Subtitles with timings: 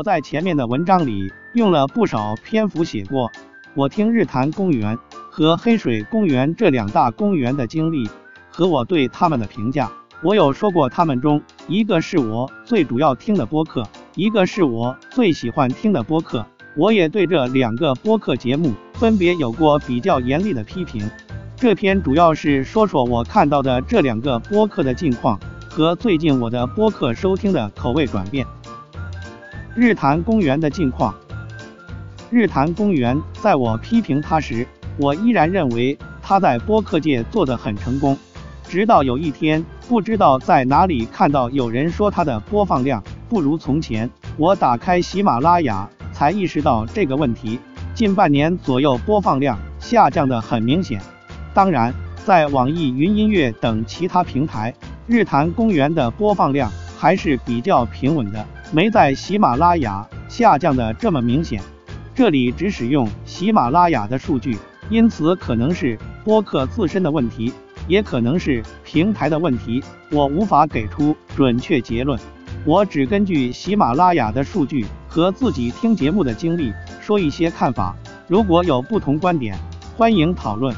[0.00, 3.30] 我在前面的文章里用了不少篇幅写过，
[3.74, 4.96] 我听日坛公园
[5.28, 8.08] 和黑水公园这两大公园的经历
[8.50, 9.92] 和我对他们的评价。
[10.22, 16.46] 我有说过，他们中一个是我最主要听的播客，一个是我最喜欢听的播客。
[16.78, 21.06] 我也对这两个播客节目分别有过比较严厉的批评。
[21.56, 28.46] 这篇主要是说说我看到的这两个播客的近况和最近我的播客收听的口味转变。
[29.76, 31.14] 日坛公园的近况。
[32.28, 34.66] 日坛公园，在我批评他时，
[34.96, 38.18] 我依然认为他在播客界做得很成功。
[38.64, 47.60] 直到有一天，不知道在哪里看到有人说他的播放量不如从前，我打开喜马拉雅才意识到这个问题。
[47.94, 51.00] 近半年左右，播放量下降的很明显。
[51.54, 54.74] 当然，在网易云音乐等其他平台，
[55.06, 56.70] 日坛公园的播放量
[57.00, 61.58] 还是比较平稳的，没在喜马拉雅下降的这么明显。
[62.14, 64.58] 这里只使用喜马拉雅的数据，
[64.90, 67.54] 因此可能是播客自身的问题。
[67.88, 72.20] 也可能是平台的问题，我无法给出准确结论。
[72.66, 76.70] 我只根据喜马拉雅的数据和自己听节目的经历
[77.00, 77.96] 说一些看法。
[78.28, 79.58] 如果有不同观点，
[79.96, 80.76] 欢迎讨论。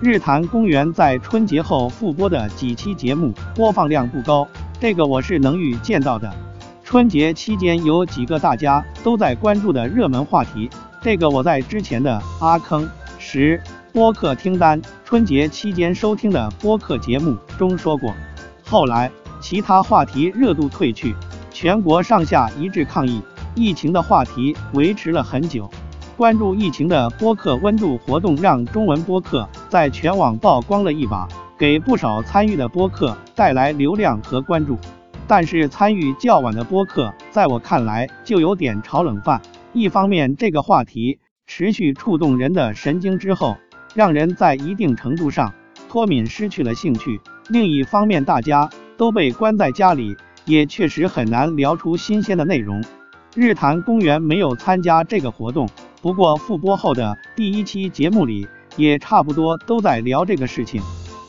[0.00, 6.32] 日坛公园在春节后复播的几期节目播放量不高，这个我是能预见到的。
[6.84, 12.88] 春节期间有几个大家都在关注的热门话题，这个我在之前的阿坑
[13.18, 13.60] 十。
[13.92, 18.12] 播客听单，春节期间收听的播客节目中说过。
[18.62, 19.10] 后来
[19.40, 21.16] 其他话题热度退去，
[21.50, 23.22] 全国上下一致抗议
[23.54, 25.70] 疫情的话题维持了很久。
[26.14, 31.26] 关注疫情的播客温度活动让中文播客在全网曝光了一把，
[31.58, 34.78] 给不少参与的播客带来流量和关注。
[35.26, 39.40] 但是参与较晚的播客，在我看来就有点炒冷饭。
[39.72, 43.56] 一方面，这个话题持续触动人的神经之后。
[43.94, 45.54] 让人在一定程度上
[45.88, 47.18] 脱敏，失去了兴趣。
[47.48, 50.14] 另一方面，大家都被关在家里，
[50.44, 52.84] 也确实很难聊出新鲜的内容。
[53.34, 55.66] 日坛公园没有参加这个活动，
[56.02, 60.82] 不过复播后的第一期节目里也差不多都在聊这个事情。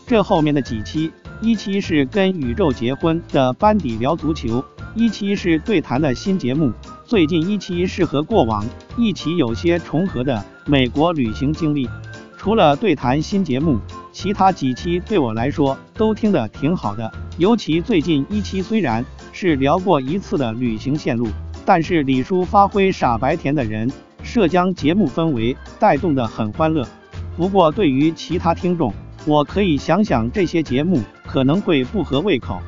[0.07, 4.63] 这后面的几期，一期是跟宇宙结婚的班底聊足球，
[4.95, 6.72] 一期是对谈的新节目，
[7.03, 8.66] 最近一期是和过往
[8.96, 11.90] 一起有些重合的美国旅行经历。
[12.38, 13.78] 除了对谈新节目，
[14.13, 17.12] 其他几期对我来说都听得挺好的。
[17.38, 19.03] 尤其最近一期虽然
[19.34, 21.28] 是聊过一次的旅行线路，
[21.66, 23.91] 但是李叔发挥傻白甜的人
[24.23, 26.88] 设，将节目氛围带动得很欢乐。
[27.35, 28.94] 不过对于其他听众，
[29.28, 32.60] 我可以想想这些节目可能会不合胃口。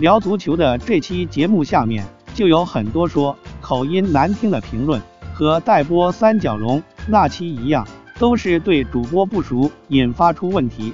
[0.00, 5.00] 聊足球的这期节目下面就有很多说口音难听的评论，
[5.32, 7.86] 和待播三角龙那期一样。
[8.18, 10.92] 都是对主播不熟引发出问题。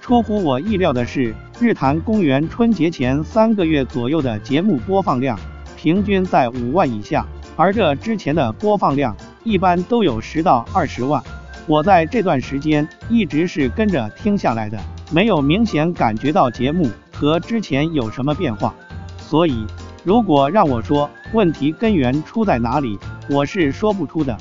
[0.00, 5.36] 出乎我意料的是，日坛公园春节前三个月左右的节目播放量
[5.76, 7.26] 平均在五万以下，
[7.56, 11.20] 而这之前的播放量一般都有十到二十万。
[11.68, 14.76] 我在这段时间一直是跟着听下来的，
[15.12, 18.74] 没有明显感觉到节目和之前有什么变化。
[19.18, 19.64] 所以，
[20.02, 22.98] 如果让我说问题根源出在哪里，
[23.30, 24.36] 我是说不出的。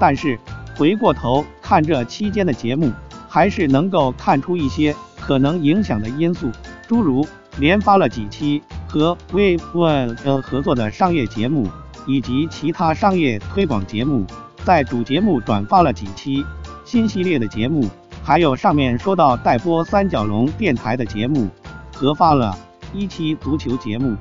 [0.00, 0.38] 但是。
[0.76, 2.92] 回过头看这期间的节目，
[3.28, 6.52] 还是能够看出一些可能影响的因素，
[6.86, 7.26] 诸如
[7.58, 11.66] 连发了几期和 Wave One 合作的商业节目，
[12.06, 14.24] 以及其他商业推广节目，
[14.62, 16.44] 在主节目转发了几期
[16.88, 17.86] 新系列的节目，
[18.24, 21.46] 还有上面说到待播三角龙电台的节目，
[21.92, 22.56] 合发了
[22.94, 24.16] 一期足球节目，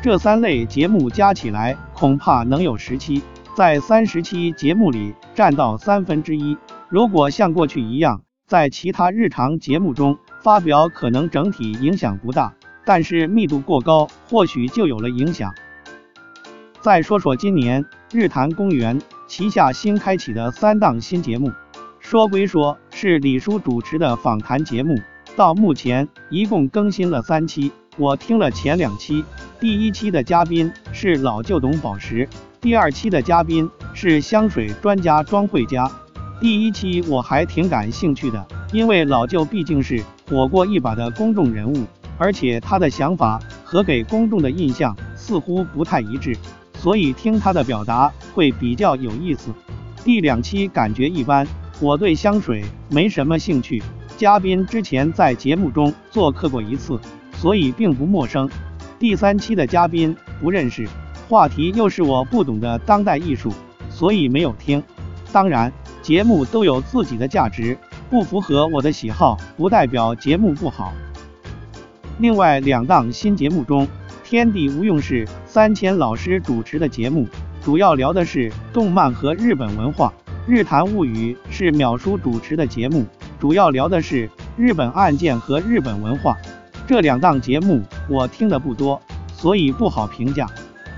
[0.00, 3.20] 这三类节目加起来恐怕能有十期。
[3.56, 6.56] 在三十期节目里占到三分之一。
[6.88, 12.54] 如果像过去一样，在其他日常节目中发表，可能整体影响不大，
[12.86, 15.52] 但是密度过高，或许就有了影响。
[16.80, 21.50] 再说说今年日坛公园旗下新开启的三档新节目，
[22.12, 25.00] 说归说，是李叔主持的访谈节目，
[25.34, 29.24] 到目前一共更新了三期，我听了前两期，
[29.58, 32.28] 第一期的嘉宾是老舅董宝石。
[32.60, 35.90] 第二期的嘉宾是香水专家庄慧佳。
[36.38, 41.86] 第一期我还挺感兴趣的，因为老舅毕竟是火过一把的公众人物，
[42.18, 46.36] 而且他的想法和给公众的印象似乎不太一致，
[46.74, 49.50] 所以听他的表达会比较有意思。
[50.04, 51.46] 第两期感觉一般，
[51.82, 53.82] 我对香水没什么兴趣，
[54.16, 56.96] 嘉宾之前在节目中做客过一次，
[57.32, 58.48] 所以并不陌生。
[59.00, 60.88] 第三期的嘉宾不认识。
[61.28, 63.52] 话题又是我不懂的当代艺术，
[63.90, 64.80] 所以没有听。
[65.32, 67.76] 当然，节目都有自己的价值，
[68.08, 70.92] 不符合我的喜好不代表节目不好。
[72.20, 73.84] 另外两档新节目中，
[74.22, 77.26] 《天地无用》是三千老师主持的节目，
[77.60, 80.12] 主要聊的是动漫和日本文化；
[80.44, 83.06] 《日谈物语》是淼叔主持的节目，
[83.38, 86.36] 主要聊的是日本案件和日本文化。
[86.84, 89.00] 这两档节目我听的不多，
[89.32, 90.46] 所以不好评价。《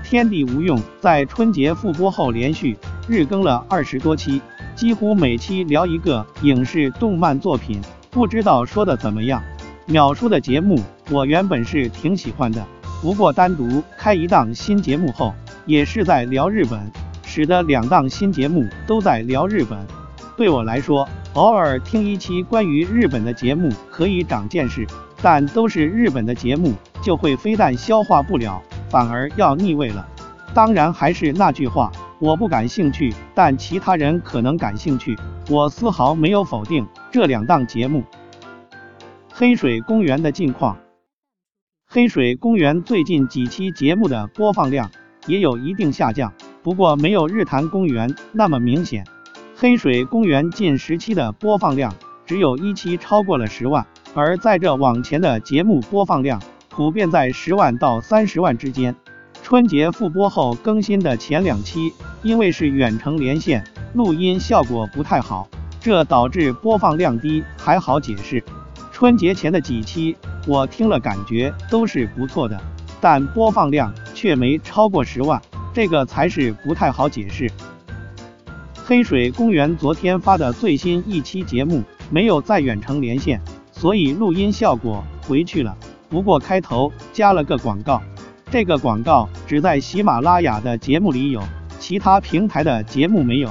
[0.03, 2.75] 天地无用》在春节复播后连续
[3.07, 4.41] 日更了二十多期，
[4.75, 9.41] 几乎每期聊一个影视动漫作品，不知道说的怎么样。
[9.87, 10.79] 淼叔的节目。
[11.11, 12.65] 我原本是挺喜欢的，
[12.99, 15.35] 不过单独开一档新节目后，
[15.67, 16.91] 也是在聊日本，
[17.35, 19.77] 使得两档新节目都在聊日本。
[20.37, 24.87] 对我来说，偶尔听一期关于日本的节目可以长见识，
[25.21, 30.07] 但都是日本的节目，就会非但消化不了，反而要腻味了。
[30.53, 35.13] 当然还是那句话，我不感兴趣，但其他人可能感兴趣。
[35.49, 38.05] 我丝毫没有否定这两档节目。
[39.29, 40.77] 黑水公园的近况。
[41.85, 44.89] 黑水公园最近几期节目的播放量
[45.27, 46.31] 也有一定下降，
[46.65, 49.05] 不过没有日坛公园那么明显。
[49.55, 51.93] 黑水公园近十期的播放量
[52.25, 53.85] 只有一期超过了十万，
[54.15, 58.95] 而在这往前的节目播放量普遍在十万到三十万之间。
[59.43, 63.63] 春节复播后更新的前两期，因为是远程连线，
[63.93, 65.47] 录音效果不太好，
[65.79, 68.43] 这导致播放量低，还好解释。
[68.91, 70.17] 春节前的几期。
[70.47, 72.59] 我听了，感觉都是不错的，
[72.99, 75.39] 但播放量却没超过十万，
[75.75, 77.51] 这个才是不太好解释。
[78.85, 83.41] 黑水公园昨天发的最新一期节目没有在远程连线，
[83.73, 85.75] 所以录音效果回去了。
[86.07, 88.01] 不过开头加了个广告，
[88.49, 91.43] 这个广告只在喜马拉雅的节目里有，
[91.77, 93.49] 其他平台的节目没有。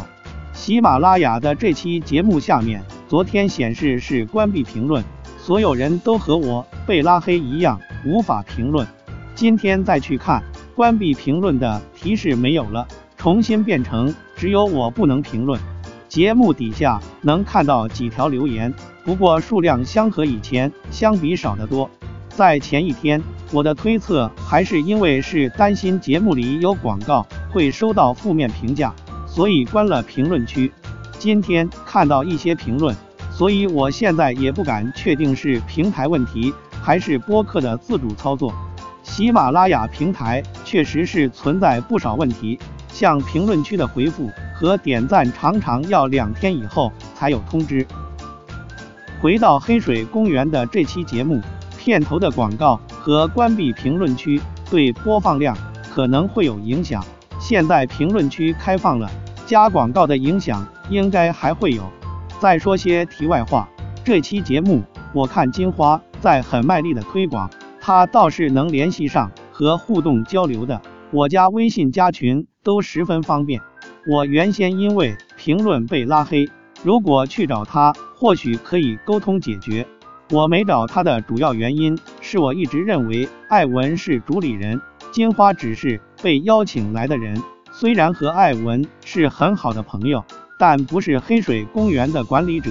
[0.54, 5.04] 喜马拉雅的这期节目下面昨天显示是关闭评论。
[5.36, 8.86] 所有人都和我被拉黑一样，无法评论。
[9.34, 10.42] 今天再去看，
[10.74, 12.86] 关闭评论的提示没有了，
[13.16, 15.60] 重新变成只有我不能评论。
[16.08, 18.72] 节目底下能看到几条留言，
[19.04, 21.88] 不过数量相和以前相比少得多。
[22.28, 23.22] 在前一天，
[23.52, 28.92] 我的推测还是因为是担心节目里有广告会收到负面评价，
[29.26, 30.72] 所以关了评论区。
[31.18, 32.94] 今天看到一些评论。
[33.30, 38.54] 所以我现在也不敢确定是平台问题还是播客的自主操作。
[39.02, 42.58] 喜马拉雅平台确实是存在不少问题，
[42.88, 47.86] 像评论区的回复和点赞常常要两天以后才有通知。
[49.20, 51.40] 回到黑水公园的这期节目，
[51.78, 54.40] 片头的广告和关闭评论区
[54.70, 55.56] 对播放量
[55.94, 57.04] 可能会有影响。
[57.38, 59.10] 现在评论区开放了，
[59.46, 61.82] 加广告的影响应该还会有。
[62.38, 63.68] 再说些题外话，
[64.02, 64.82] 这期节目
[65.12, 67.48] 我看金花在很卖力的推广，
[67.80, 73.60] 她倒是能联系上和互动交流的，我加微信加群都十分方便。
[74.08, 76.48] 我原先因为评论被拉黑，
[76.82, 79.86] 如果去找他，或许可以沟通解决。
[80.32, 84.80] 我没找他的主要原因是我一直认为艾文是主理人，
[85.12, 90.24] 金花只是被邀请来的人，虽然和艾文是很好的朋友。
[90.56, 92.70] 但不是黑水公园的管理者。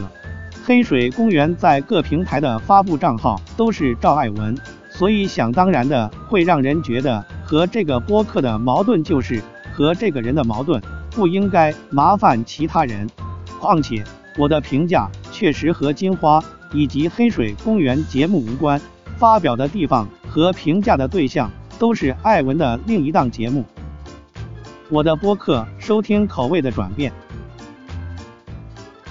[0.64, 4.58] 黑水公园在各平台的发布账号都是赵爱文，
[4.96, 9.42] 所以想当然的会让人觉得和这个播客的矛盾就是
[9.74, 10.82] 和这个人的矛盾，
[11.12, 13.10] 不应该麻烦其他人。
[13.60, 14.04] 况且
[14.38, 18.80] 我的评价确实和金花以及黑水公园节目无关，
[19.18, 23.66] 发表的地方和评价的对象都是艾文的另一档节目。
[24.90, 27.12] 我的播客收听口味的转变。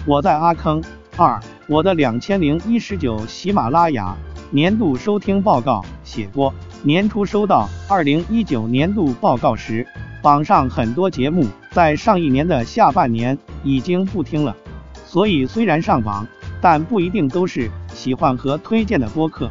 [0.07, 0.83] 我在阿坑
[1.17, 4.17] 二，我的两千零一十九喜马拉雅
[4.55, 9.87] 年度收听报告写过，年初收到二零一九年度报告时，
[10.23, 14.55] 榜上很多节目在上一年的下半年已经不听了，
[15.07, 16.27] 所以虽然上榜，
[16.61, 19.51] 但不一定都是喜欢和推荐的播客。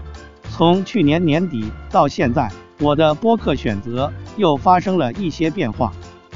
[0.52, 2.48] 从去年年底到现在，
[2.80, 5.92] 我的播客选择又发生了一些变化，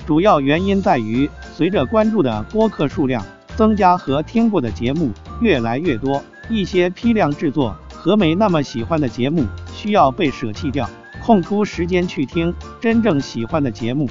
[0.08, 3.24] 主要原因在于随着关注的播客数量。
[3.56, 7.74] 增加和听过的节目越来越多，一些批量制作
[8.06, 9.44] 和没那么喜欢的节目
[9.74, 10.88] 需要被舍弃掉，
[11.24, 14.08] 空出时间去听真正喜欢的节目。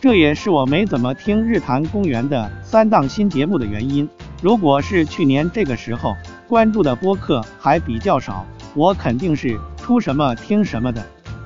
[0.00, 4.08] 这也是我没怎么听日坛公园的三档新节目的原因。
[4.42, 6.16] 如果是去年这个时候
[6.48, 11.00] 关注的播客还比较少，我肯定是出什么听什么的。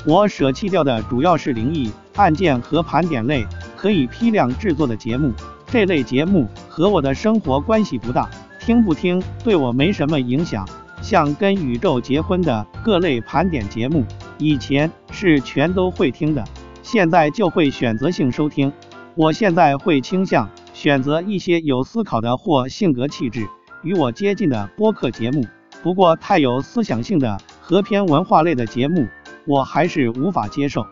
[0.06, 5.34] 我舍弃掉的主要是灵异案件和盘点类，可以批量制作的节目。
[5.66, 8.26] 这类节目和我的生活关系不大，
[8.58, 10.66] 听不听对我没什么影响。
[11.00, 14.04] 像跟宇宙结婚的各类盘点节目，
[14.38, 16.44] 以前是全都会听的，
[16.82, 18.72] 现在就会选择性收听。
[19.14, 23.46] 我现在会倾向选择一些有思考的或性格气质
[23.82, 25.44] 与我接近的播客节目。
[25.82, 29.06] 不过太有思想性的和偏文化类的节目，
[29.46, 30.86] 我还是无法接受。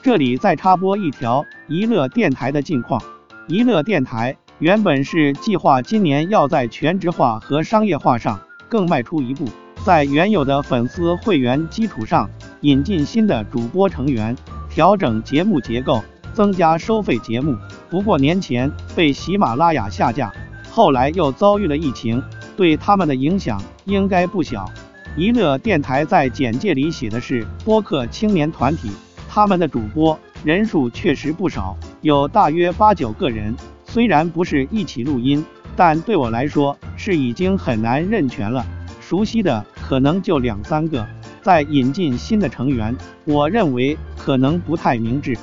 [0.00, 3.02] 这里再插播一条娱乐电台的近况。
[3.48, 9.44] 娱乐电台原本是计划今年要在全职化和商业化上更迈出一步，
[9.84, 12.28] 在原有的粉丝会员基础上
[12.60, 14.36] 引进新的主播成员，
[14.68, 17.56] 调整节目结构，增加收费节目。
[17.88, 20.32] 不过年前被喜马拉雅下架，
[20.70, 22.22] 后来又遭遇了疫情，
[22.56, 24.70] 对他们的影响应该不小。
[25.16, 28.90] 娱乐电台在简介里写的是播客青年团体，
[29.28, 30.18] 他们的主播。
[30.44, 33.56] 人数确实不少，有大约八九个人。
[33.84, 35.42] 虽然不是一起录音，
[35.76, 38.64] 但对我来说是已经很难认全了。
[39.00, 41.06] 熟悉的可能就两三个。
[41.42, 45.38] 再引进新的成员，我认为可能不太明智。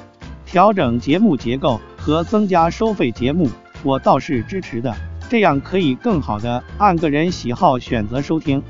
[0.45, 3.49] 调整节目结构和增加收费节目，
[3.83, 4.93] 我倒是支持的。
[5.29, 8.61] 这样可以更好的按个人喜好选择收听。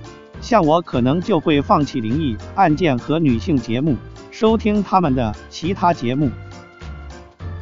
[0.42, 3.98] 像我可能就会放弃灵异案件和女性节目。
[4.30, 6.30] 收听他们的其他节目。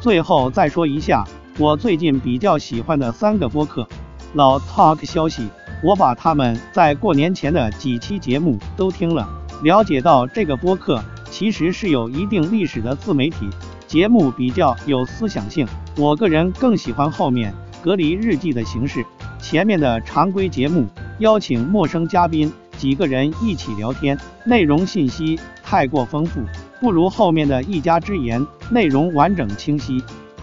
[0.00, 1.24] 最后再说一下
[1.58, 3.86] 我最近比较喜欢的三个播客。
[4.32, 5.46] 老 Talk 消息，
[5.84, 9.28] 我把他们在过年前的几期节目都听了，
[9.62, 13.50] 了解到这个播客其实是有一定历史的自媒体，
[13.86, 15.66] 节目比较有思想性。
[15.98, 19.04] 我个人更喜欢后面隔离日记的形式，
[19.38, 20.86] 前面的常规节目
[21.18, 22.50] 邀请陌生嘉宾。
[22.78, 26.40] 几个人一起聊天，内容信息太过丰富，
[26.80, 30.02] 不如后面的一家之言，内容完整清晰。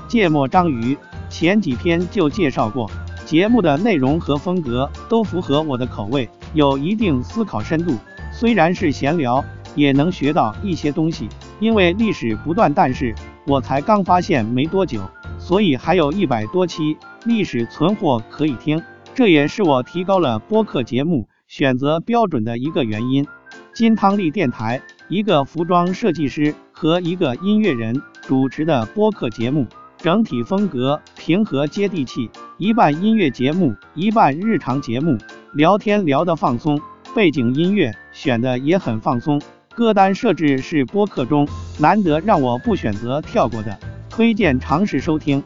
[0.10, 0.98] 芥末章鱼
[1.30, 2.89] 前几天就介绍过，
[3.25, 7.96] 节目的内容和风格都符合我的口味，有一定思考深度。
[8.34, 11.30] 虽然是闲聊，也能学到一些东西。
[11.60, 13.13] 因为历史不断，但是
[13.46, 15.00] 我才刚发现没多久，
[15.38, 18.82] 所以还有一百多期历史存货可以听。
[19.13, 21.28] 这也是我提高了播客节目。
[21.48, 23.28] 选择标准的一个原因，
[23.74, 29.66] 金汤力电台，一个服装设计师和一个音乐人主持的播客节目，
[30.01, 35.18] 整体风格平和接地气，一半音乐节目，一半日常节目，
[35.53, 36.79] 聊天聊得放松，
[37.13, 39.41] 背景音乐选的也很放松，
[39.75, 41.46] 歌单设置是播客中
[41.79, 43.77] 难得让我不选择跳过的，
[44.10, 45.44] 推荐尝试收听。